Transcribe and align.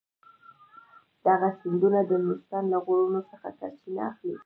دغه 1.25 1.49
سیندونه 1.59 1.99
د 2.09 2.11
نورستان 2.25 2.63
له 2.71 2.77
غرونو 2.85 3.21
څخه 3.29 3.47
سرچینه 3.59 4.01
اخلي. 4.11 4.35